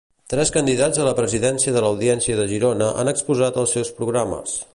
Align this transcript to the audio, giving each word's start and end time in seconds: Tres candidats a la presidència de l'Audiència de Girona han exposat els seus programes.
Tres 0.33 0.51
candidats 0.53 1.01
a 1.03 1.05
la 1.07 1.13
presidència 1.19 1.75
de 1.75 1.83
l'Audiència 1.87 2.39
de 2.41 2.49
Girona 2.55 2.91
han 3.03 3.13
exposat 3.13 3.61
els 3.67 3.77
seus 3.79 3.95
programes. 4.01 4.61